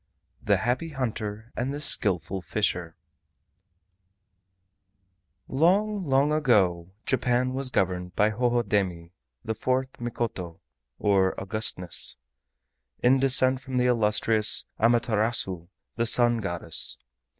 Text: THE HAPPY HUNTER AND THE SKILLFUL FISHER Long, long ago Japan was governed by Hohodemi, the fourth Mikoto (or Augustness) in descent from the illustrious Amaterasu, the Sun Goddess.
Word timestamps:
THE 0.41 0.57
HAPPY 0.57 0.89
HUNTER 0.93 1.51
AND 1.55 1.71
THE 1.71 1.79
SKILLFUL 1.79 2.41
FISHER 2.41 2.95
Long, 5.47 6.03
long 6.03 6.31
ago 6.33 6.89
Japan 7.05 7.53
was 7.53 7.69
governed 7.69 8.15
by 8.15 8.31
Hohodemi, 8.31 9.11
the 9.45 9.53
fourth 9.53 10.01
Mikoto 10.01 10.59
(or 10.97 11.39
Augustness) 11.39 12.17
in 13.03 13.19
descent 13.19 13.61
from 13.61 13.77
the 13.77 13.85
illustrious 13.85 14.63
Amaterasu, 14.79 15.67
the 15.97 16.07
Sun 16.07 16.39
Goddess. 16.39 16.97